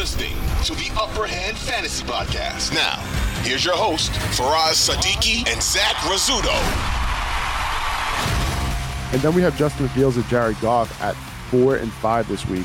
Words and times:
listening 0.00 0.32
to 0.64 0.74
the 0.76 0.90
Upper 0.98 1.26
Hand 1.26 1.58
Fantasy 1.58 2.02
Podcast. 2.06 2.72
Now, 2.72 2.96
here's 3.42 3.62
your 3.62 3.76
host, 3.76 4.10
Faraz 4.32 4.88
Sadiki 4.88 5.46
and 5.46 5.62
Zach 5.62 5.94
Rizzuto. 5.96 6.54
And 9.12 9.20
then 9.20 9.34
we 9.34 9.42
have 9.42 9.54
Justin 9.58 9.88
Fields 9.88 10.16
and 10.16 10.24
Jared 10.28 10.58
Goff 10.62 11.02
at 11.02 11.14
four 11.50 11.76
and 11.76 11.92
five 11.92 12.26
this 12.28 12.46
week. 12.46 12.64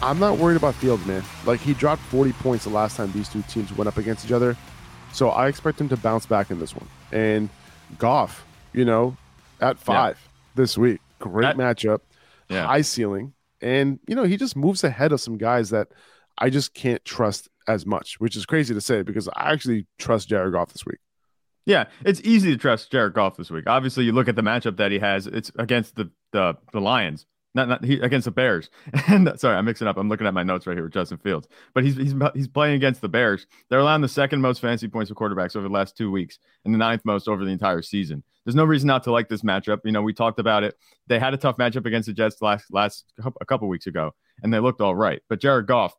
I'm 0.00 0.20
not 0.20 0.38
worried 0.38 0.56
about 0.56 0.76
Fields, 0.76 1.04
man. 1.06 1.24
Like 1.44 1.58
he 1.58 1.74
dropped 1.74 2.02
40 2.02 2.32
points 2.34 2.62
the 2.62 2.70
last 2.70 2.96
time 2.96 3.10
these 3.10 3.28
two 3.28 3.42
teams 3.48 3.76
went 3.76 3.88
up 3.88 3.96
against 3.96 4.24
each 4.24 4.30
other. 4.30 4.56
So 5.12 5.30
I 5.30 5.48
expect 5.48 5.80
him 5.80 5.88
to 5.88 5.96
bounce 5.96 6.24
back 6.24 6.52
in 6.52 6.60
this 6.60 6.72
one. 6.72 6.86
And 7.10 7.48
Goff, 7.98 8.46
you 8.72 8.84
know, 8.84 9.16
at 9.60 9.76
five 9.76 10.20
yeah. 10.22 10.30
this 10.54 10.78
week. 10.78 11.00
Great 11.18 11.46
that, 11.46 11.56
matchup. 11.56 11.98
Yeah. 12.48 12.68
High 12.68 12.82
ceiling. 12.82 13.32
And, 13.60 13.98
you 14.06 14.14
know, 14.14 14.22
he 14.22 14.36
just 14.36 14.54
moves 14.54 14.84
ahead 14.84 15.10
of 15.10 15.20
some 15.20 15.36
guys 15.36 15.70
that 15.70 15.88
I 16.38 16.50
just 16.50 16.74
can't 16.74 17.04
trust 17.04 17.48
as 17.68 17.86
much, 17.86 18.20
which 18.20 18.36
is 18.36 18.46
crazy 18.46 18.74
to 18.74 18.80
say 18.80 19.02
because 19.02 19.28
I 19.28 19.52
actually 19.52 19.86
trust 19.98 20.28
Jared 20.28 20.52
Goff 20.52 20.72
this 20.72 20.84
week. 20.84 20.98
Yeah, 21.66 21.84
it's 22.04 22.20
easy 22.24 22.50
to 22.50 22.58
trust 22.58 22.90
Jared 22.90 23.14
Goff 23.14 23.36
this 23.36 23.50
week. 23.50 23.64
Obviously, 23.66 24.04
you 24.04 24.12
look 24.12 24.28
at 24.28 24.36
the 24.36 24.42
matchup 24.42 24.76
that 24.76 24.92
he 24.92 24.98
has; 24.98 25.26
it's 25.26 25.50
against 25.58 25.96
the 25.96 26.10
the, 26.32 26.56
the 26.72 26.80
Lions, 26.80 27.26
not 27.54 27.68
not 27.68 27.84
he, 27.84 28.00
against 28.00 28.26
the 28.26 28.30
Bears. 28.30 28.68
And 29.08 29.32
sorry, 29.38 29.56
I'm 29.56 29.64
mixing 29.64 29.86
up. 29.86 29.96
I'm 29.96 30.08
looking 30.08 30.26
at 30.26 30.34
my 30.34 30.42
notes 30.42 30.66
right 30.66 30.76
here 30.76 30.84
with 30.84 30.92
Justin 30.92 31.18
Fields, 31.18 31.48
but 31.74 31.84
he's 31.84 31.96
he's 31.96 32.14
he's 32.34 32.48
playing 32.48 32.74
against 32.74 33.00
the 33.00 33.08
Bears. 33.08 33.46
They're 33.70 33.78
allowing 33.78 34.02
the 34.02 34.08
second 34.08 34.42
most 34.42 34.60
fantasy 34.60 34.88
points 34.88 35.10
for 35.10 35.14
quarterbacks 35.14 35.56
over 35.56 35.66
the 35.66 35.74
last 35.74 35.96
two 35.96 36.10
weeks, 36.10 36.38
and 36.64 36.74
the 36.74 36.78
ninth 36.78 37.02
most 37.04 37.28
over 37.28 37.44
the 37.44 37.50
entire 37.50 37.82
season. 37.82 38.22
There's 38.44 38.54
no 38.54 38.64
reason 38.64 38.86
not 38.86 39.04
to 39.04 39.12
like 39.12 39.28
this 39.28 39.42
matchup. 39.42 39.80
You 39.84 39.92
know, 39.92 40.02
we 40.02 40.12
talked 40.12 40.38
about 40.38 40.64
it. 40.64 40.74
They 41.06 41.18
had 41.18 41.32
a 41.32 41.38
tough 41.38 41.56
matchup 41.56 41.86
against 41.86 42.06
the 42.06 42.12
Jets 42.12 42.42
last 42.42 42.66
last 42.70 43.04
a 43.40 43.44
couple 43.46 43.68
weeks 43.68 43.86
ago, 43.86 44.12
and 44.42 44.52
they 44.52 44.58
looked 44.58 44.82
all 44.82 44.94
right. 44.94 45.22
But 45.28 45.40
Jared 45.40 45.66
Goff, 45.66 45.94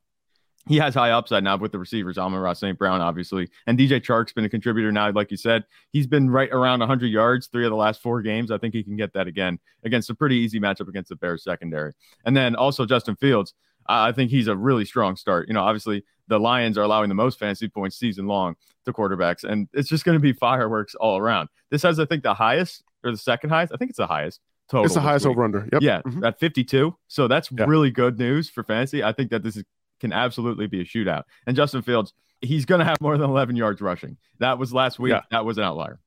he 0.68 0.78
has 0.78 0.96
high 0.96 1.12
upside 1.12 1.44
now 1.44 1.58
with 1.58 1.72
the 1.72 1.80
receivers, 1.80 2.18
Amon-Ra 2.18 2.54
St. 2.54 2.78
Brown, 2.78 3.02
obviously. 3.02 3.50
And 3.67 3.78
DJ 3.78 4.02
Chark's 4.02 4.34
been 4.34 4.45
a 4.45 4.50
contributor 4.50 4.92
now, 4.92 5.12
like 5.12 5.30
you 5.30 5.38
said. 5.38 5.64
He's 5.92 6.08
been 6.08 6.30
right 6.30 6.50
around 6.52 6.80
100 6.80 7.08
yards 7.08 7.48
three 7.48 7.66
of 7.66 7.70
the 7.70 7.76
last 7.76 8.02
four 8.02 8.22
games. 8.22 8.50
I 8.50 8.58
think 8.58 8.73
he 8.73 8.84
can 8.84 8.95
get 8.95 9.14
that 9.14 9.28
again 9.28 9.59
against 9.84 10.09
a 10.09 10.16
pretty 10.16 10.38
easy 10.38 10.59
matchup 10.59 10.88
against 10.88 11.09
the 11.09 11.16
Bears 11.16 11.44
secondary. 11.44 11.94
And 12.26 12.36
then 12.36 12.56
also 12.56 12.86
Justin 12.86 13.16
Fields. 13.16 13.54
I 13.88 14.12
think 14.12 14.31
he's 14.31 14.48
a 14.48 14.56
really 14.56 14.86
strong 14.86 15.16
start. 15.16 15.48
You 15.48 15.54
know, 15.54 15.62
obviously 15.62 16.04
the 16.28 16.39
Lions 16.39 16.78
are 16.78 16.84
allowing 16.84 17.09
the 17.09 17.16
most 17.16 17.38
fantasy 17.38 17.67
points 17.67 17.98
season 17.98 18.26
long 18.26 18.56
to 18.86 18.94
quarterbacks, 18.94 19.44
and 19.44 19.67
it's 19.73 19.89
just 19.89 20.06
going 20.06 20.16
to 20.16 20.22
be 20.22 20.34
fireworks 20.34 20.95
all 20.95 21.17
around. 21.17 21.50
This 21.70 21.84
has, 21.84 22.00
I 22.00 22.06
think, 22.06 22.23
the 22.23 22.34
highest 22.34 22.84
or 23.04 23.11
the 23.11 23.17
second 23.17 23.52
highest. 23.52 23.73
I 23.73 23.78
think 23.78 23.89
it's 23.89 23.98
the 23.98 24.08
highest 24.08 24.39
total. 24.70 24.86
It's 24.86 24.95
the 24.95 25.02
highest 25.02 25.26
over 25.26 25.44
under. 25.44 25.67
Yep. 25.72 25.82
Yeah, 25.82 26.02
mm-hmm. 26.02 26.23
at 26.23 26.39
52. 26.39 26.95
So 27.08 27.28
that's 27.28 27.52
yeah. 27.52 27.66
really 27.66 27.92
good 27.92 28.17
news 28.17 28.50
for 28.50 28.64
fantasy. 28.64 29.04
I 29.04 29.11
think 29.11 29.30
that 29.32 29.44
this 29.44 29.58
is 29.58 29.64
can 30.00 30.14
absolutely 30.14 30.68
be 30.68 30.82
a 30.82 30.86
shootout. 30.86 31.24
And 31.48 31.56
Justin 31.56 31.82
Fields, 31.82 32.14
he's 32.42 32.66
going 32.66 32.80
to 32.80 32.86
have 32.86 33.00
more 33.02 33.18
than 33.18 33.30
11 33.30 33.56
yards 33.56 33.82
rushing. 33.82 34.18
That 34.40 34.58
was 34.60 34.74
last 34.74 35.00
week. 35.00 35.12
Yeah. 35.12 35.22
That 35.32 35.46
was 35.46 35.58
an 35.58 35.64
outlier. 35.64 36.00